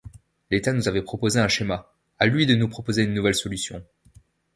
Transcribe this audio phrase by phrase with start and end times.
[0.49, 3.85] L’État nous avait imposé un schéma, à lui de nous proposer une nouvelle solution.